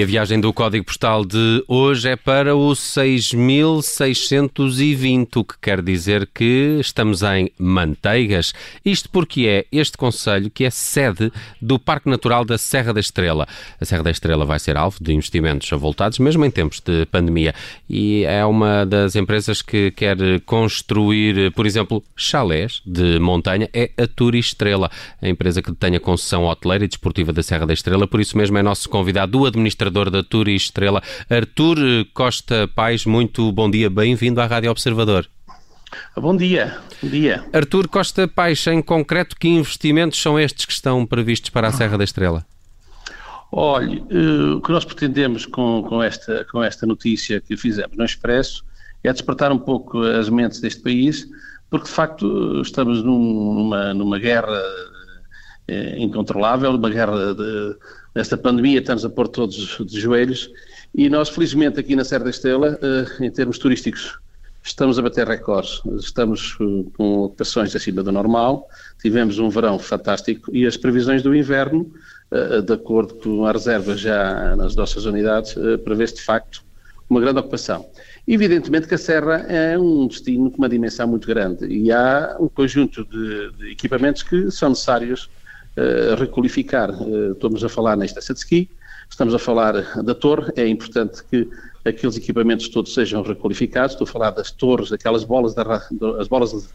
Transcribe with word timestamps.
E 0.00 0.02
a 0.02 0.06
viagem 0.06 0.40
do 0.40 0.50
código 0.50 0.86
postal 0.86 1.26
de 1.26 1.62
hoje 1.68 2.08
é 2.08 2.16
para 2.16 2.56
o 2.56 2.74
6620, 2.74 5.36
o 5.36 5.44
que 5.44 5.58
quer 5.60 5.82
dizer 5.82 6.26
que 6.34 6.78
estamos 6.80 7.22
em 7.22 7.52
Manteigas. 7.58 8.54
Isto 8.82 9.10
porque 9.10 9.46
é 9.46 9.66
este 9.70 9.98
conselho 9.98 10.48
que 10.48 10.64
é 10.64 10.70
sede 10.70 11.30
do 11.60 11.78
Parque 11.78 12.08
Natural 12.08 12.46
da 12.46 12.56
Serra 12.56 12.94
da 12.94 13.00
Estrela. 13.00 13.46
A 13.78 13.84
Serra 13.84 14.04
da 14.04 14.10
Estrela 14.10 14.46
vai 14.46 14.58
ser 14.58 14.78
alvo 14.78 14.96
de 15.02 15.12
investimentos 15.12 15.70
avultados, 15.70 16.18
mesmo 16.18 16.46
em 16.46 16.50
tempos 16.50 16.80
de 16.80 17.04
pandemia, 17.04 17.54
e 17.86 18.24
é 18.24 18.42
uma 18.46 18.86
das 18.86 19.16
empresas 19.16 19.60
que 19.60 19.90
quer 19.90 20.16
construir, 20.46 21.52
por 21.52 21.66
exemplo, 21.66 22.02
chalés 22.16 22.80
de 22.86 23.18
montanha, 23.18 23.68
é 23.74 23.90
a 23.98 24.06
Turi 24.06 24.38
Estrela, 24.38 24.90
a 25.20 25.28
empresa 25.28 25.60
que 25.60 25.70
detém 25.70 25.94
a 25.94 26.00
concessão 26.00 26.46
hoteleira 26.46 26.86
e 26.86 26.88
desportiva 26.88 27.34
da 27.34 27.42
Serra 27.42 27.66
da 27.66 27.74
Estrela, 27.74 28.06
por 28.06 28.18
isso 28.18 28.38
mesmo 28.38 28.56
é 28.56 28.62
nosso 28.62 28.88
convidado 28.88 29.38
o 29.38 29.44
administrador 29.44 29.89
da 29.90 30.22
Turi 30.22 30.54
Estrela, 30.54 31.02
Artur 31.28 31.76
Costa 32.14 32.68
Pais. 32.74 33.04
Muito 33.04 33.50
bom 33.52 33.70
dia, 33.70 33.90
bem-vindo 33.90 34.40
à 34.40 34.46
Rádio 34.46 34.70
Observador. 34.70 35.26
Bom 36.16 36.36
dia, 36.36 36.78
bom 37.02 37.08
dia. 37.08 37.44
Artur 37.52 37.88
Costa 37.88 38.28
Pais, 38.28 38.64
em 38.66 38.80
concreto, 38.80 39.36
que 39.36 39.48
investimentos 39.48 40.20
são 40.20 40.38
estes 40.38 40.64
que 40.64 40.72
estão 40.72 41.04
previstos 41.04 41.50
para 41.50 41.68
a 41.68 41.72
Serra 41.72 41.98
da 41.98 42.04
Estrela? 42.04 42.46
Olhe, 43.52 44.02
eh, 44.10 44.54
o 44.54 44.60
que 44.60 44.70
nós 44.70 44.84
pretendemos 44.84 45.44
com, 45.44 45.82
com, 45.88 46.00
esta, 46.02 46.46
com 46.52 46.62
esta 46.62 46.86
notícia 46.86 47.40
que 47.40 47.56
fizemos 47.56 47.96
no 47.96 48.04
Expresso 48.04 48.64
é 49.02 49.12
despertar 49.12 49.50
um 49.50 49.58
pouco 49.58 50.02
as 50.02 50.28
mentes 50.28 50.60
deste 50.60 50.82
país, 50.82 51.26
porque 51.68 51.86
de 51.86 51.92
facto 51.92 52.60
estamos 52.60 53.02
num, 53.02 53.54
numa, 53.54 53.94
numa 53.94 54.18
guerra 54.18 54.62
incontrolável, 55.98 56.70
uma 56.72 56.90
guerra 56.90 57.34
de, 57.34 57.76
desta 58.14 58.36
pandemia, 58.36 58.80
estamos 58.80 59.04
a 59.04 59.10
pôr 59.10 59.28
todos 59.28 59.78
de 59.84 60.00
joelhos, 60.00 60.50
e 60.94 61.08
nós 61.08 61.28
felizmente 61.28 61.78
aqui 61.78 61.94
na 61.94 62.04
Serra 62.04 62.24
da 62.24 62.30
Estrela, 62.30 62.78
eh, 62.82 63.26
em 63.26 63.30
termos 63.30 63.58
turísticos, 63.58 64.18
estamos 64.62 64.98
a 64.98 65.02
bater 65.02 65.26
recordes, 65.26 65.80
estamos 65.98 66.54
com 66.96 67.22
ocupações 67.22 67.74
acima 67.74 68.02
do 68.02 68.12
normal, 68.12 68.68
tivemos 69.00 69.38
um 69.38 69.48
verão 69.48 69.78
fantástico. 69.78 70.54
E 70.54 70.66
as 70.66 70.76
previsões 70.76 71.22
do 71.22 71.34
inverno 71.34 71.90
eh, 72.30 72.60
de 72.60 72.72
acordo 72.72 73.14
com 73.14 73.44
a 73.44 73.52
reserva 73.52 73.96
já 73.96 74.54
nas 74.56 74.76
nossas 74.76 75.04
unidades, 75.04 75.56
eh, 75.56 75.76
prevê-se 75.78 76.16
de 76.16 76.22
facto 76.22 76.62
uma 77.08 77.20
grande 77.20 77.40
ocupação. 77.40 77.86
Evidentemente 78.26 78.86
que 78.86 78.94
a 78.94 78.98
Serra 78.98 79.38
é 79.48 79.76
um 79.76 80.06
destino 80.06 80.50
com 80.50 80.58
uma 80.58 80.68
dimensão 80.68 81.08
muito 81.08 81.26
grande. 81.26 81.66
E 81.66 81.90
há 81.90 82.36
um 82.38 82.48
conjunto 82.48 83.04
de, 83.04 83.50
de 83.52 83.72
equipamentos 83.72 84.22
que 84.22 84.50
são 84.50 84.68
necessários 84.68 85.28
uh, 85.76 86.14
requalificar. 86.18 86.90
Uh, 86.90 87.32
estamos 87.32 87.62
a 87.64 87.68
falar 87.68 87.96
na 87.96 88.04
estação 88.04 88.34
de 88.34 88.40
ski, 88.40 88.70
estamos 89.08 89.34
a 89.34 89.38
falar 89.38 90.02
da 90.02 90.14
torre, 90.14 90.52
é 90.56 90.66
importante 90.66 91.22
que 91.30 91.48
aqueles 91.84 92.16
equipamentos 92.16 92.68
todos 92.68 92.94
sejam 92.94 93.22
requalificados. 93.22 93.92
Estou 93.92 94.06
a 94.06 94.10
falar 94.10 94.30
das 94.30 94.50
torres, 94.50 94.92
aquelas 94.92 95.24
bolas, 95.24 95.54
da, 95.54 95.62
as 96.18 96.28
bolas, 96.28 96.68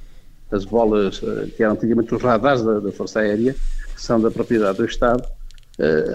as 0.51 0.65
bolas 0.65 1.21
uh, 1.21 1.47
que 1.55 1.63
eram 1.63 1.73
antigamente 1.73 2.13
os 2.13 2.21
radares 2.21 2.63
da, 2.63 2.79
da 2.79 2.91
Força 2.91 3.19
Aérea, 3.19 3.53
que 3.53 4.01
são 4.01 4.19
da 4.19 4.31
propriedade 4.31 4.77
do 4.77 4.85
Estado 4.85 5.23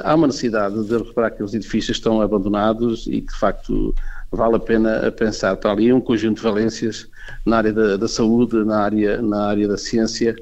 há 0.05 0.15
uma 0.15 0.27
necessidade 0.27 0.83
de 0.85 0.97
reparar 0.97 1.31
que 1.31 1.43
os 1.43 1.55
edifícios 1.55 1.99
estão 1.99 2.21
abandonados 2.21 3.07
e 3.07 3.21
que, 3.21 3.33
de 3.33 3.39
facto, 3.39 3.95
vale 4.31 4.57
a 4.57 4.61
pena 4.61 5.13
pensar 5.13 5.57
para 5.57 5.73
ali 5.73 5.93
um 5.93 6.01
conjunto 6.01 6.37
de 6.37 6.43
valências 6.43 7.07
na 7.45 7.59
área 7.59 7.73
da, 7.73 7.97
da 7.97 8.09
saúde, 8.09 8.65
na 8.65 8.81
área, 8.81 9.21
na 9.21 9.47
área 9.47 9.69
da 9.69 9.77
ciência 9.77 10.35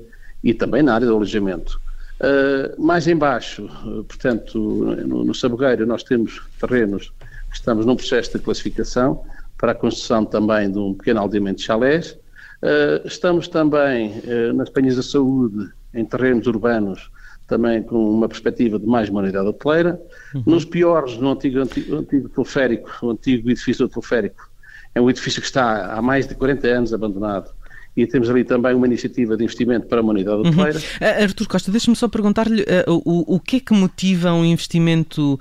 e 0.43 0.55
também 0.55 0.83
na 0.83 0.95
área 0.95 1.07
do 1.07 1.15
alojamento. 1.15 1.81
Uh, 2.21 2.81
mais 2.83 3.07
embaixo, 3.07 3.67
uh, 3.67 4.03
portanto, 4.03 4.59
no, 4.59 5.25
no 5.25 5.35
Sabogueiro, 5.35 5.87
nós 5.87 6.03
temos 6.03 6.43
terrenos 6.61 7.13
que 7.49 7.57
estamos 7.57 7.87
num 7.87 7.95
processo 7.95 8.37
de 8.37 8.43
classificação 8.45 9.23
para 9.57 9.71
a 9.71 9.75
construção 9.75 10.25
também 10.25 10.71
de 10.71 10.79
um 10.79 10.95
pequeno 10.95 11.21
aldeamento 11.21 11.59
de 11.59 11.65
chalés. 11.65 12.19
Uh, 12.61 13.07
estamos 13.07 13.47
também 13.47 14.21
nas 14.55 14.69
Penhas 14.69 14.97
da 14.97 15.03
Saúde, 15.03 15.71
em 15.95 16.05
terrenos 16.05 16.47
urbanos, 16.49 17.09
também 17.47 17.83
com 17.83 18.11
uma 18.11 18.29
perspectiva 18.29 18.79
de 18.79 18.87
mais 18.87 19.09
uma 19.09 19.21
unidade 19.21 19.47
hoteleira. 19.47 20.01
Uhum. 20.35 20.43
Nos 20.47 20.65
piores, 20.65 21.17
no 21.19 21.31
antigo, 21.31 21.61
antigo, 21.61 21.97
antigo 21.97 22.29
teleférico, 22.29 22.91
o 23.01 23.11
antigo 23.11 23.49
edifício 23.49 23.87
do 23.87 23.93
teleférico, 23.93 24.51
é 24.95 25.01
um 25.01 25.09
edifício 25.09 25.41
que 25.41 25.47
está 25.47 25.95
há 25.95 26.03
mais 26.03 26.27
de 26.27 26.35
40 26.35 26.67
anos 26.67 26.93
abandonado. 26.93 27.51
E 27.99 28.07
temos 28.07 28.31
ali 28.31 28.45
também 28.45 28.77
uma 28.77 28.87
iniciativa 28.87 29.37
de 29.37 29.43
investimento 29.43 29.89
para 29.89 30.01
uma 30.01 30.13
unidade 30.13 30.37
uhum. 30.37 30.49
hoteleira. 30.51 30.79
Uhum. 30.79 31.23
Artur 31.25 31.49
Costa, 31.49 31.69
deixe-me 31.73 31.97
só 31.97 32.07
perguntar-lhe 32.07 32.63
uh, 32.63 33.03
o, 33.05 33.35
o 33.35 33.41
que 33.41 33.57
é 33.57 33.61
que 33.61 33.75
motiva 33.75 34.33
um 34.33 34.45
investimento 34.45 35.39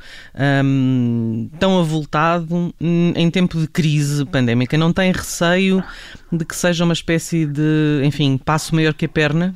um, 0.65 1.49
tão 1.59 1.79
avultado 1.79 2.73
em 2.81 3.29
tempo 3.29 3.59
de 3.59 3.67
crise 3.67 4.25
pandémica? 4.25 4.75
Não 4.75 4.91
tem 4.91 5.11
receio 5.11 5.83
de 6.31 6.43
que 6.43 6.55
seja 6.55 6.83
uma 6.83 6.93
espécie 6.93 7.45
de, 7.45 8.01
enfim, 8.03 8.39
passo 8.43 8.73
maior 8.73 8.95
que 8.95 9.05
a 9.05 9.09
perna? 9.09 9.53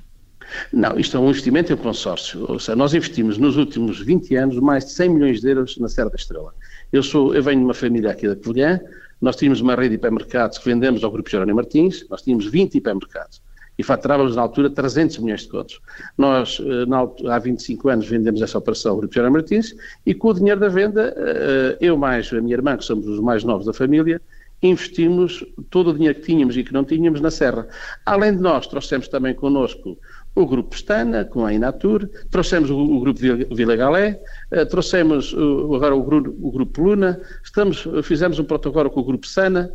Não, 0.71 0.99
isto 0.99 1.17
é 1.17 1.19
um 1.19 1.29
investimento 1.29 1.73
em 1.73 1.77
consórcio. 1.77 2.45
Ou 2.47 2.59
seja, 2.59 2.75
nós 2.75 2.93
investimos 2.93 3.39
nos 3.39 3.57
últimos 3.57 3.99
20 3.99 4.35
anos 4.35 4.59
mais 4.59 4.85
de 4.85 4.91
100 4.91 5.09
milhões 5.09 5.41
de 5.41 5.49
euros 5.49 5.75
na 5.79 5.87
Serra 5.87 6.09
da 6.09 6.17
Estrela. 6.17 6.53
Eu, 6.93 7.01
sou, 7.01 7.33
eu 7.33 7.41
venho 7.41 7.59
de 7.59 7.65
uma 7.65 7.73
família 7.73 8.11
aqui 8.11 8.27
da 8.27 8.35
Covilhã, 8.35 8.79
nós 9.21 9.35
tínhamos 9.35 9.61
uma 9.61 9.75
rede 9.75 9.89
de 9.89 9.95
hipermercados 9.95 10.57
que 10.57 10.65
vendemos 10.65 11.03
ao 11.03 11.11
Grupo 11.11 11.29
Jerónimo 11.29 11.57
Martins, 11.57 12.05
nós 12.09 12.21
tínhamos 12.21 12.47
20 12.47 12.75
hipermercados 12.75 13.41
e 13.77 13.83
faturávamos 13.83 14.35
na 14.35 14.41
altura 14.41 14.69
300 14.69 15.19
milhões 15.19 15.41
de 15.41 15.49
contos. 15.49 15.79
Nós, 16.17 16.59
eh, 16.59 16.85
na, 16.85 17.07
há 17.33 17.39
25 17.39 17.89
anos, 17.89 18.07
vendemos 18.07 18.41
essa 18.41 18.57
operação 18.57 18.91
ao 18.91 18.97
Grupo 18.97 19.13
Jerónimo 19.13 19.37
Martins 19.37 19.75
e 20.05 20.13
com 20.13 20.29
o 20.29 20.33
dinheiro 20.33 20.59
da 20.59 20.67
venda, 20.67 21.13
eh, 21.15 21.77
eu 21.79 21.97
mais 21.97 22.31
a 22.33 22.41
minha 22.41 22.55
irmã, 22.55 22.77
que 22.77 22.83
somos 22.83 23.07
os 23.07 23.19
mais 23.19 23.43
novos 23.43 23.65
da 23.65 23.73
família, 23.73 24.21
investimos 24.61 25.43
todo 25.69 25.89
o 25.89 25.93
dinheiro 25.93 26.19
que 26.19 26.25
tínhamos 26.25 26.55
e 26.55 26.63
que 26.63 26.73
não 26.73 26.83
tínhamos 26.83 27.19
na 27.19 27.31
Serra. 27.31 27.67
Além 28.05 28.35
de 28.35 28.41
nós, 28.41 28.67
trouxemos 28.67 29.07
também 29.07 29.33
connosco 29.33 29.97
o 30.33 30.45
Grupo 30.45 30.69
Pestana, 30.69 31.25
com 31.25 31.45
a 31.45 31.53
Inatur, 31.53 32.07
trouxemos 32.29 32.69
o, 32.69 32.77
o 32.77 32.99
Grupo 33.01 33.19
Vila 33.19 33.75
Galé, 33.75 34.21
uh, 34.53 34.65
trouxemos 34.65 35.33
uh, 35.33 35.75
agora 35.75 35.95
o, 35.95 35.99
o, 35.99 36.51
Grupo 36.51 36.83
Luna, 36.83 37.19
estamos, 37.43 37.85
fizemos 38.03 38.39
um 38.39 38.43
protocolo 38.43 38.89
com 38.89 39.01
o 39.01 39.03
Grupo 39.03 39.27
Sana, 39.27 39.71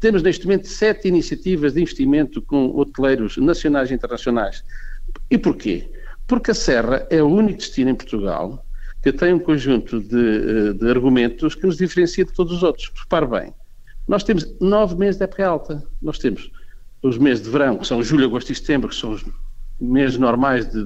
temos 0.00 0.22
neste 0.22 0.44
momento 0.44 0.66
sete 0.66 1.06
iniciativas 1.06 1.74
de 1.74 1.82
investimento 1.82 2.42
com 2.42 2.76
hoteleiros 2.76 3.36
nacionais 3.36 3.90
e 3.90 3.94
internacionais. 3.94 4.64
E 5.30 5.38
porquê? 5.38 5.88
Porque 6.26 6.50
a 6.50 6.54
Serra 6.54 7.06
é 7.08 7.22
o 7.22 7.26
único 7.26 7.58
destino 7.58 7.90
em 7.90 7.94
Portugal 7.94 8.64
que 9.02 9.12
tem 9.12 9.32
um 9.32 9.38
conjunto 9.38 10.00
de, 10.00 10.74
de 10.74 10.90
argumentos 10.90 11.54
que 11.54 11.64
nos 11.64 11.76
diferencia 11.76 12.24
de 12.24 12.32
todos 12.32 12.52
os 12.52 12.64
outros. 12.64 12.90
Repare 12.96 13.26
bem, 13.26 13.54
nós 14.06 14.22
temos 14.22 14.46
nove 14.60 14.96
meses 14.96 15.16
de 15.16 15.24
época 15.24 15.46
alta, 15.46 15.82
nós 16.00 16.18
temos 16.18 16.50
os 17.02 17.18
meses 17.18 17.44
de 17.44 17.50
verão, 17.50 17.78
que 17.78 17.86
são 17.86 18.02
julho, 18.02 18.26
agosto 18.26 18.50
e 18.50 18.54
setembro, 18.54 18.88
que 18.88 18.94
são 18.94 19.12
os 19.12 19.24
meses 19.80 20.18
normais 20.18 20.70
de, 20.70 20.84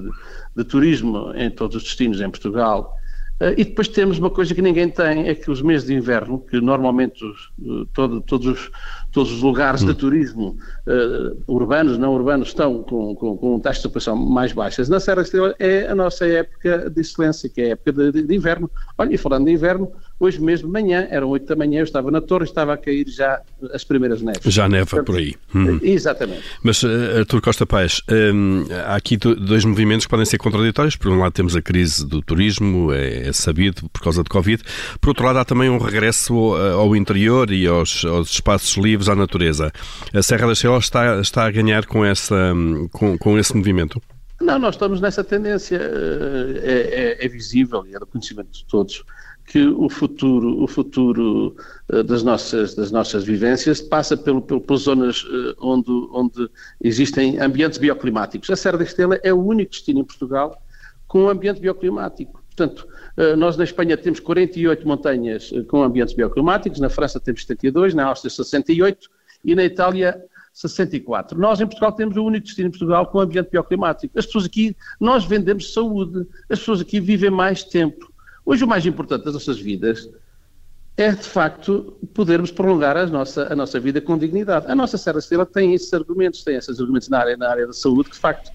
de, 0.55 0.63
turismo 0.63 1.31
em 1.35 1.49
todos 1.49 1.77
os 1.77 1.83
destinos 1.83 2.19
em 2.21 2.29
Portugal. 2.29 2.93
Uh, 3.39 3.53
e 3.57 3.63
depois 3.63 3.87
temos 3.87 4.19
uma 4.19 4.29
coisa 4.29 4.53
que 4.53 4.61
ninguém 4.61 4.87
tem, 4.87 5.27
é 5.27 5.33
que 5.33 5.49
os 5.49 5.63
meses 5.63 5.87
de 5.87 5.95
inverno, 5.95 6.39
que 6.39 6.61
normalmente 6.61 7.25
os, 7.25 7.51
uh, 7.59 7.85
todo, 7.87 8.21
todos, 8.21 8.45
os, 8.45 8.71
todos 9.11 9.31
os 9.31 9.41
lugares 9.41 9.81
hum. 9.81 9.87
de 9.87 9.95
turismo, 9.95 10.57
uh, 10.85 11.43
urbanos, 11.47 11.97
não 11.97 12.13
urbanos, 12.13 12.49
estão 12.49 12.83
com, 12.83 13.15
com, 13.15 13.37
com 13.37 13.59
taxas 13.59 13.81
de 13.81 13.87
ocupação 13.87 14.15
mais 14.15 14.53
baixas. 14.53 14.89
Na 14.89 14.99
Serra 14.99 15.23
Estrela 15.23 15.55
é 15.57 15.87
a 15.87 15.95
nossa 15.95 16.27
época 16.27 16.89
de 16.89 17.01
excelência, 17.01 17.49
que 17.49 17.61
é 17.61 17.65
a 17.65 17.69
época 17.69 17.93
de, 17.93 18.11
de, 18.11 18.23
de 18.23 18.35
inverno. 18.35 18.69
Olha, 18.95 19.15
e 19.15 19.17
falando 19.17 19.45
de 19.45 19.51
inverno, 19.51 19.91
Hoje 20.21 20.39
mesmo 20.39 20.67
de 20.67 20.71
manhã, 20.71 21.07
eram 21.09 21.29
8 21.29 21.47
da 21.47 21.55
manhã, 21.55 21.79
eu 21.79 21.83
estava 21.83 22.11
na 22.11 22.21
torre 22.21 22.43
e 22.43 22.47
estava 22.47 22.75
a 22.75 22.77
cair 22.77 23.07
já 23.09 23.41
as 23.73 23.83
primeiras 23.83 24.21
neves. 24.21 24.53
Já 24.53 24.69
neva 24.69 24.85
Portanto, 24.85 25.07
por 25.07 25.17
aí. 25.17 25.33
Hum. 25.55 25.79
Exatamente. 25.81 26.43
Mas, 26.61 26.83
uh, 26.83 27.17
Artur 27.17 27.41
Costa 27.41 27.65
Paes, 27.65 28.03
um, 28.07 28.67
há 28.85 28.95
aqui 28.95 29.17
dois 29.17 29.65
movimentos 29.65 30.05
que 30.05 30.11
podem 30.11 30.27
ser 30.27 30.37
contraditórios. 30.37 30.95
Por 30.95 31.11
um 31.11 31.17
lado 31.17 31.31
temos 31.31 31.55
a 31.55 31.61
crise 31.61 32.05
do 32.05 32.21
turismo, 32.21 32.93
é, 32.93 33.29
é 33.29 33.33
sabido, 33.33 33.89
por 33.89 34.03
causa 34.03 34.21
de 34.21 34.29
Covid. 34.29 34.61
Por 35.01 35.09
outro 35.09 35.25
lado 35.25 35.39
há 35.39 35.43
também 35.43 35.71
um 35.71 35.79
regresso 35.79 36.35
ao, 36.35 36.81
ao 36.81 36.95
interior 36.95 37.49
e 37.49 37.65
aos, 37.65 38.05
aos, 38.05 38.29
espaços 38.29 38.77
livres 38.77 39.09
à 39.09 39.15
natureza. 39.15 39.71
A 40.13 40.21
Serra 40.21 40.45
da 40.45 40.53
Estrela 40.53 40.77
está, 40.77 41.19
está 41.19 41.47
a 41.47 41.51
ganhar 41.51 41.87
com, 41.87 42.05
essa, 42.05 42.53
com, 42.91 43.17
com 43.17 43.39
esse 43.39 43.57
movimento? 43.57 43.99
Não, 44.41 44.57
nós 44.57 44.75
estamos 44.75 44.99
nessa 44.99 45.23
tendência, 45.23 45.77
eh, 45.77 46.61
é, 46.63 47.23
é, 47.23 47.25
é 47.25 47.29
visível 47.29 47.85
e 47.85 47.95
é 47.95 47.99
do 47.99 48.05
conhecimento 48.05 48.51
de 48.51 48.65
todos 48.65 49.03
que 49.45 49.67
o 49.67 49.89
futuro, 49.89 50.63
o 50.63 50.67
futuro 50.67 51.55
uh, 51.91 52.03
das, 52.03 52.23
nossas, 52.23 52.73
das 52.73 52.89
nossas 52.89 53.23
vivências 53.23 53.81
passa 53.81 54.15
pelo, 54.15 54.41
pelo, 54.41 54.61
pelas 54.61 54.83
zonas 54.83 55.25
onde, 55.59 55.91
onde 56.13 56.49
existem 56.81 57.37
ambientes 57.39 57.77
bioclimáticos. 57.77 58.49
A 58.49 58.55
Serra 58.55 58.77
da 58.77 58.83
Estrela 58.85 59.19
é 59.23 59.33
o 59.33 59.43
único 59.43 59.71
destino 59.71 59.99
em 59.99 60.05
Portugal 60.05 60.57
com 61.05 61.23
um 61.23 61.29
ambiente 61.29 61.59
bioclimático. 61.59 62.41
Portanto, 62.55 62.87
nós 63.37 63.57
na 63.57 63.65
Espanha 63.65 63.97
temos 63.97 64.21
48 64.21 64.87
montanhas 64.87 65.51
com 65.67 65.83
ambientes 65.83 66.13
bioclimáticos, 66.13 66.79
na 66.79 66.89
França 66.89 67.19
temos 67.19 67.41
72, 67.41 67.93
na 67.93 68.05
Áustria 68.05 68.29
68 68.29 69.09
e 69.43 69.55
na 69.55 69.65
Itália 69.65 70.23
64. 70.53 71.39
Nós 71.39 71.61
em 71.61 71.65
Portugal 71.65 71.91
temos 71.91 72.17
o 72.17 72.23
único 72.23 72.45
destino 72.45 72.67
em 72.67 72.71
Portugal 72.71 73.05
com 73.07 73.19
ambiente 73.19 73.49
bioclimático. 73.49 74.17
As 74.17 74.25
pessoas 74.25 74.45
aqui, 74.45 74.75
nós 74.99 75.25
vendemos 75.25 75.73
saúde, 75.73 76.27
as 76.49 76.59
pessoas 76.59 76.81
aqui 76.81 76.99
vivem 76.99 77.29
mais 77.29 77.63
tempo. 77.63 78.11
Hoje 78.45 78.63
o 78.63 78.67
mais 78.67 78.85
importante 78.85 79.25
das 79.25 79.33
nossas 79.33 79.59
vidas 79.59 80.09
é 80.97 81.11
de 81.11 81.23
facto 81.23 81.97
podermos 82.13 82.51
prolongar 82.51 82.97
a 82.97 83.05
nossa, 83.07 83.51
a 83.51 83.55
nossa 83.55 83.79
vida 83.79 84.01
com 84.01 84.17
dignidade. 84.17 84.69
A 84.69 84.75
nossa 84.75 84.97
Serra 84.97 85.19
Estrela 85.19 85.45
tem 85.45 85.73
esses 85.73 85.93
argumentos, 85.93 86.43
tem 86.43 86.55
esses 86.57 86.79
argumentos 86.79 87.09
na 87.09 87.19
área, 87.19 87.37
na 87.37 87.49
área 87.49 87.67
da 87.67 87.73
saúde 87.73 88.09
que 88.09 88.15
de 88.15 88.21
facto 88.21 88.51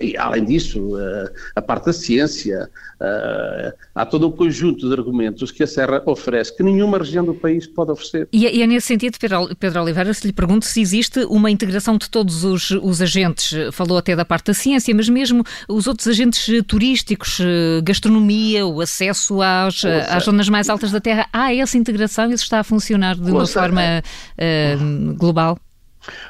e 0.00 0.16
além 0.16 0.44
disso, 0.44 0.96
uh, 0.96 1.30
a 1.54 1.60
parte 1.60 1.86
da 1.86 1.92
ciência, 1.92 2.70
uh, 3.00 3.72
há 3.94 4.06
todo 4.06 4.26
um 4.28 4.30
conjunto 4.30 4.88
de 4.88 4.94
argumentos 4.94 5.50
que 5.50 5.62
a 5.62 5.66
Serra 5.66 6.02
oferece 6.06 6.56
que 6.56 6.62
nenhuma 6.62 6.98
região 6.98 7.24
do 7.24 7.34
país 7.34 7.66
pode 7.66 7.90
oferecer. 7.90 8.26
E, 8.32 8.46
é, 8.46 8.54
e 8.54 8.62
é 8.62 8.66
nesse 8.66 8.86
sentido, 8.86 9.18
Pedro, 9.18 9.54
Pedro, 9.56 9.82
Oliveira, 9.82 10.14
se 10.14 10.26
lhe 10.26 10.32
pergunto 10.32 10.64
se 10.64 10.80
existe 10.80 11.24
uma 11.24 11.50
integração 11.50 11.98
de 11.98 12.08
todos 12.08 12.42
os, 12.42 12.70
os, 12.70 13.02
agentes, 13.02 13.52
falou 13.72 13.98
até 13.98 14.16
da 14.16 14.24
parte 14.24 14.46
da 14.46 14.54
ciência, 14.54 14.94
mas 14.94 15.08
mesmo 15.08 15.44
os 15.68 15.86
outros 15.86 16.08
agentes 16.08 16.48
turísticos, 16.66 17.38
gastronomia, 17.84 18.66
o 18.66 18.80
acesso 18.80 19.42
às, 19.42 19.84
às 19.84 20.24
zonas 20.24 20.48
mais 20.48 20.68
altas 20.68 20.90
da 20.90 21.00
Terra, 21.00 21.28
há 21.32 21.54
essa 21.54 21.76
integração? 21.76 22.30
Isso 22.32 22.44
está 22.44 22.60
a 22.60 22.64
funcionar 22.64 23.14
de 23.14 23.30
uma 23.30 23.46
forma 23.46 24.02
global? 25.16 25.58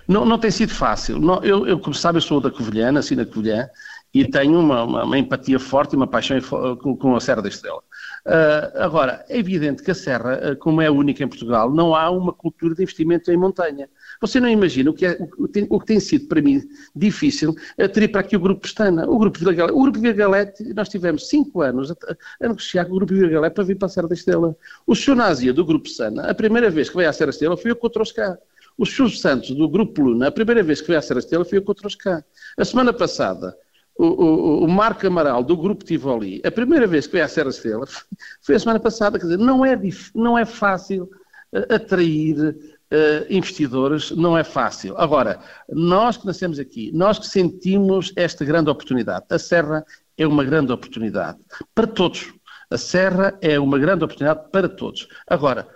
Não, 0.06 0.24
não 0.24 0.38
tem 0.38 0.50
sido 0.50 0.72
fácil. 0.72 1.18
Não, 1.18 1.42
eu, 1.42 1.66
eu, 1.66 1.78
como 1.78 1.94
sabe, 1.94 2.18
eu 2.18 2.22
sou 2.22 2.40
da 2.40 2.50
Covilhã, 2.50 2.92
nasci 2.92 3.14
na 3.14 3.24
Covilhã, 3.24 3.68
e 4.14 4.24
tenho 4.24 4.58
uma, 4.58 4.84
uma, 4.84 5.04
uma 5.04 5.18
empatia 5.18 5.58
forte 5.58 5.92
e 5.92 5.96
uma 5.96 6.06
paixão 6.06 6.38
com, 6.80 6.96
com 6.96 7.14
a 7.14 7.20
Serra 7.20 7.42
da 7.42 7.48
Estrela. 7.48 7.82
Uh, 8.26 8.82
agora, 8.82 9.24
é 9.28 9.38
evidente 9.38 9.82
que 9.82 9.90
a 9.90 9.94
Serra, 9.94 10.52
uh, 10.52 10.56
como 10.56 10.80
é 10.80 10.90
única 10.90 11.22
em 11.22 11.28
Portugal, 11.28 11.72
não 11.72 11.94
há 11.94 12.10
uma 12.10 12.32
cultura 12.32 12.74
de 12.74 12.82
investimento 12.82 13.30
em 13.30 13.36
montanha. 13.36 13.88
Você 14.20 14.40
não 14.40 14.48
imagina 14.48 14.90
o 14.90 14.94
que, 14.94 15.06
é, 15.06 15.18
o, 15.38 15.46
tem, 15.46 15.66
o 15.68 15.78
que 15.78 15.86
tem 15.86 16.00
sido 16.00 16.26
para 16.26 16.40
mim 16.40 16.62
difícil 16.94 17.50
uh, 17.50 17.88
ter 17.88 18.08
para 18.08 18.22
aqui 18.22 18.36
o 18.36 18.40
Grupo 18.40 18.62
Pestana. 18.62 19.08
O 19.08 19.18
Grupo 19.18 19.38
Vila 19.38 19.52
Galete, 19.52 19.76
o 19.76 19.82
Grupo 19.82 20.00
Vila 20.00 20.14
Galete 20.14 20.74
nós 20.74 20.88
tivemos 20.88 21.28
cinco 21.28 21.60
anos 21.60 21.90
a, 21.90 21.94
a, 22.40 22.48
negociar 22.48 22.86
com 22.86 22.92
o 22.92 22.96
Grupo 22.96 23.14
Vila 23.14 23.28
Galete 23.28 23.54
para 23.54 23.64
vir 23.64 23.76
para 23.76 23.86
a 23.86 23.88
Serra 23.90 24.08
da 24.08 24.14
Estrela. 24.14 24.56
O 24.86 24.94
Sr. 24.94 25.14
Nazia 25.14 25.52
do 25.52 25.64
Grupo 25.64 25.88
Sana, 25.88 26.30
a 26.30 26.34
primeira 26.34 26.70
vez 26.70 26.88
que 26.88 26.96
veio 26.96 27.10
à 27.10 27.12
Serra 27.12 27.26
da 27.26 27.30
Estrela 27.32 27.56
foi 27.56 27.70
eu 27.70 27.76
que 27.76 27.86
o 27.86 27.90
trouxe 27.90 28.14
cá. 28.14 28.36
O 28.78 28.84
Silvio 28.84 29.16
Santos, 29.16 29.50
do 29.50 29.68
Grupo 29.68 30.02
Luna, 30.02 30.28
a 30.28 30.32
primeira 30.32 30.62
vez 30.62 30.80
que 30.80 30.88
veio 30.88 30.98
à 30.98 31.02
Serra 31.02 31.20
Estrela 31.20 31.44
foi 31.44 31.58
eu 31.58 31.62
que 31.62 31.70
o 31.70 31.74
trouxe 31.74 31.96
cá. 31.96 32.22
A 32.58 32.64
semana 32.64 32.92
passada, 32.92 33.56
o, 33.98 34.06
o, 34.06 34.64
o, 34.64 34.68
Marco 34.68 35.06
Amaral, 35.06 35.42
do 35.42 35.56
Grupo 35.56 35.84
Tivoli, 35.84 36.42
a 36.44 36.50
primeira 36.50 36.86
vez 36.86 37.06
que 37.06 37.14
veio 37.14 37.24
à 37.24 37.28
Serra 37.28 37.48
Estrela 37.48 37.86
foi 38.42 38.54
a 38.54 38.58
semana 38.58 38.78
passada. 38.78 39.18
Quer 39.18 39.24
dizer, 39.24 39.38
não 39.38 39.64
é, 39.64 39.78
não 40.14 40.38
é 40.38 40.44
fácil 40.44 41.04
uh, 41.52 41.74
atrair 41.74 42.38
uh, 42.38 43.26
investidores, 43.30 44.10
não 44.10 44.36
é 44.36 44.44
fácil. 44.44 44.96
Agora, 44.98 45.40
nós 45.70 46.18
que 46.18 46.26
nascemos 46.26 46.58
aqui, 46.58 46.90
nós 46.92 47.18
que 47.18 47.26
sentimos 47.26 48.12
esta 48.14 48.44
grande 48.44 48.68
oportunidade, 48.68 49.24
a 49.30 49.38
Serra 49.38 49.84
é 50.18 50.26
uma 50.26 50.44
grande 50.44 50.72
oportunidade 50.72 51.38
para 51.74 51.86
todos. 51.86 52.32
A 52.70 52.76
Serra 52.76 53.38
é 53.40 53.58
uma 53.58 53.78
grande 53.78 54.04
oportunidade 54.04 54.50
para 54.50 54.68
todos. 54.68 55.08
Agora, 55.26 55.68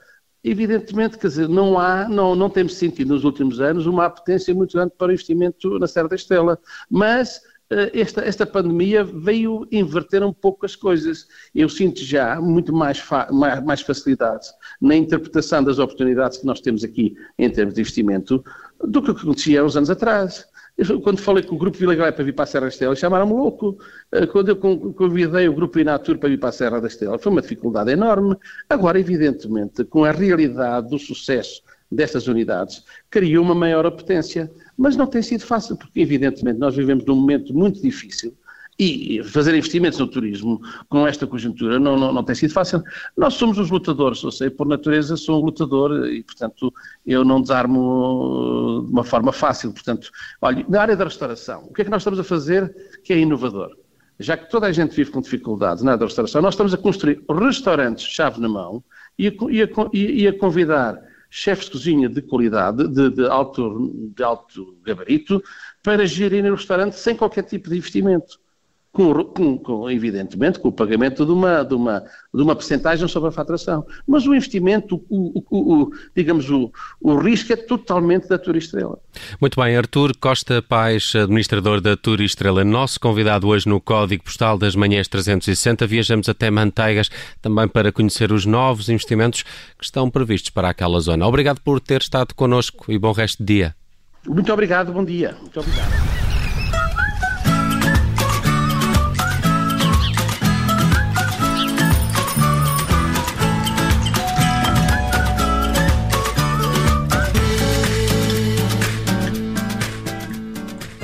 Evidentemente, 0.43 1.19
quer 1.19 1.29
dizer, 1.29 1.49
não 1.49 1.79
há, 1.79 2.09
não, 2.09 2.35
não 2.35 2.49
temos 2.49 2.75
sentido 2.75 3.15
nos 3.15 3.25
últimos 3.25 3.61
anos 3.61 3.87
uma 3.87 4.07
apetência 4.07 4.55
muito 4.55 4.73
grande 4.73 4.93
para 4.97 5.09
o 5.09 5.13
investimento 5.13 5.79
na 5.79 5.87
Serra 5.87 6.09
da 6.09 6.17
Estrela, 6.17 6.59
mas 6.89 7.43
eh, 7.71 7.91
esta, 8.01 8.23
esta 8.23 8.45
pandemia 8.45 9.05
veio 9.05 9.67
inverter 9.71 10.25
um 10.25 10.33
pouco 10.33 10.67
as 10.67 10.75
coisas. 10.75 11.27
Eu 11.55 11.69
sinto 11.69 12.03
já 12.03 12.41
muito 12.41 12.73
mais, 12.73 13.03
mais, 13.31 13.65
mais 13.65 13.81
facilidades 13.81 14.51
na 14.81 14.97
interpretação 14.97 15.63
das 15.63 15.79
oportunidades 15.79 16.39
que 16.39 16.47
nós 16.47 16.61
temos 16.61 16.83
aqui 16.83 17.15
em 17.39 17.49
termos 17.49 17.75
de 17.75 17.81
investimento 17.81 18.43
do 18.83 19.03
que 19.03 19.13
acontecia 19.13 19.65
uns 19.65 19.77
anos 19.77 19.91
atrás. 19.91 20.47
Eu, 20.88 20.99
quando 20.99 21.19
falei 21.21 21.43
com 21.43 21.56
o 21.56 21.59
Grupo 21.59 21.77
Vila 21.77 21.94
Galé 21.94 22.11
para 22.11 22.25
vir 22.25 22.32
para 22.32 22.44
a 22.44 22.47
Serra 22.47 22.62
da 22.62 22.69
Estela, 22.69 22.97
chamaram-me 22.97 23.35
louco. 23.35 23.77
Eh, 24.11 24.27
quando 24.27 24.49
eu 24.49 24.56
convidei 24.56 25.47
o 25.47 25.53
Grupo 25.53 25.79
Inatur 25.79 26.17
para 26.17 26.31
vir 26.31 26.41
para 26.41 26.49
a 26.49 26.53
Serra 26.53 26.81
da 26.81 26.88
Estela, 26.88 27.19
foi 27.19 27.31
uma 27.31 27.43
dificuldade 27.43 27.91
enorme. 27.91 28.35
Agora, 28.67 28.99
evidentemente, 28.99 29.85
com 29.85 30.05
a 30.05 30.11
realidade 30.11 30.88
do 30.88 30.99
sucesso 30.99 31.62
destas 31.93 32.29
unidades, 32.29 32.82
criou 33.11 33.44
uma 33.44 33.55
maior 33.55 33.85
apetência. 33.85 34.50
Mas 34.75 34.97
não 34.97 35.06
tem 35.06 35.21
sido 35.21 35.44
fácil, 35.44 35.77
porque, 35.77 36.00
evidentemente, 36.00 36.59
nós 36.59 36.75
vivemos 36.75 37.05
num 37.05 37.17
momento 37.17 37.53
muito 37.53 37.83
difícil 37.83 38.35
e 38.79 39.23
fazer 39.25 39.55
investimentos 39.55 39.99
no 39.99 40.07
turismo 40.07 40.61
com 40.89 41.07
esta 41.07 41.27
conjuntura 41.27 41.79
não, 41.79 41.99
não, 41.99 42.13
não 42.13 42.25
tem 42.25 42.35
sido 42.35 42.53
fácil. 42.53 42.83
Nós 43.17 43.35
somos 43.35 43.59
os 43.59 43.71
lutadores, 43.71 44.23
eu 44.23 44.33
sei, 44.33 44.49
por 44.49 44.67
natureza 44.67 45.17
sou 45.17 45.43
um 45.43 45.45
lutador 45.45 46.09
e, 46.09 46.23
portanto, 46.23 46.73
eu 47.07 47.23
não 47.25 47.43
desarmo 47.43 48.85
de 48.87 48.93
uma 48.93 49.05
forma 49.05 49.33
fácil. 49.33 49.73
Portanto, 49.73 50.11
olha, 50.41 50.65
na 50.69 50.81
área 50.81 50.97
da 50.97 51.05
restauração, 51.05 51.65
o 51.65 51.75
que 51.75 51.83
é 51.83 51.85
que 51.85 51.91
nós 51.91 52.01
estamos 52.01 52.19
a 52.19 52.25
fazer 52.25 52.75
que 53.05 53.13
é 53.13 53.19
inovador? 53.19 53.77
Já 54.19 54.37
que 54.37 54.51
toda 54.51 54.67
a 54.67 54.73
gente 54.73 54.95
vive 54.95 55.11
com 55.11 55.21
dificuldades 55.21 55.83
na 55.83 55.93
área 55.93 56.01
da 56.01 56.07
restauração, 56.07 56.41
nós 56.41 56.55
estamos 56.55 56.73
a 56.73 56.79
construir 56.79 57.23
restaurantes 57.29 58.05
chave 58.05 58.41
na 58.41 58.49
mão 58.49 58.83
e 59.19 59.29
a, 59.29 59.33
e 59.51 59.63
a, 59.63 59.69
e 59.93 60.29
a 60.29 60.39
convidar 60.39 60.99
chefes 61.31 61.67
de 61.67 61.73
cozinha 61.73 62.09
de 62.09 62.21
qualidade, 62.23 62.89
de, 62.89 63.11
de, 63.11 63.27
alto, 63.27 64.11
de 64.15 64.23
alto 64.23 64.77
gabarito, 64.85 65.43
para 65.83 66.07
gerirem 66.07 66.51
o 66.51 66.57
restaurante 66.57 66.99
sem 66.99 67.15
qualquer 67.15 67.45
tipo 67.45 67.69
de 67.69 67.77
investimento 67.77 68.39
com, 68.93 69.25
com, 69.25 69.59
com, 69.59 69.91
evidentemente, 69.91 70.59
com 70.59 70.69
o 70.69 70.73
pagamento 70.73 71.25
de 71.25 71.31
uma, 71.31 71.63
de, 71.63 71.75
uma, 71.75 72.01
de 72.35 72.43
uma 72.43 72.57
percentagem 72.57 73.07
sobre 73.07 73.29
a 73.29 73.33
faturação. 73.33 73.87
Mas 74.07 74.27
o 74.27 74.35
investimento, 74.35 75.05
o, 75.09 75.45
o, 75.49 75.83
o 75.83 75.91
digamos, 76.15 76.51
o, 76.51 76.73
o 77.01 77.17
risco 77.17 77.53
é 77.53 77.57
totalmente 77.57 78.29
da 78.29 78.39
Turistrela. 78.39 78.99
Muito 79.41 79.61
bem, 79.61 79.77
Artur 79.77 80.13
Costa 80.19 80.61
Paz, 80.61 81.13
administrador 81.15 81.81
da 81.81 81.97
Turistrela, 81.97 82.65
nosso 82.65 82.99
convidado 82.99 83.47
hoje 83.47 83.69
no 83.69 83.81
Código 83.81 84.25
Postal 84.25 84.59
das 84.59 84.75
Manhãs 84.75 85.07
360. 85.07 85.87
Viajamos 85.87 86.29
até 86.29 86.51
Manteigas 86.51 87.11
também 87.41 87.69
para 87.69 87.93
conhecer 87.93 88.33
os 88.33 88.45
novos 88.45 88.89
investimentos 88.89 89.43
que 89.79 89.85
estão 89.85 90.11
previstos 90.11 90.51
para 90.51 90.69
aquela 90.69 91.01
zona. 91.01 91.27
Obrigado 91.27 91.61
por 91.61 91.81
ter 91.81 92.01
estado 92.01 92.35
connosco 92.35 92.91
e 92.91 92.99
bom 92.99 93.13
resto 93.13 93.45
de 93.45 93.55
dia. 93.55 93.77
Muito 94.27 94.53
obrigado, 94.53 94.93
bom 94.93 95.05
dia. 95.05 95.37
Muito 95.41 95.61
obrigado. 95.61 96.10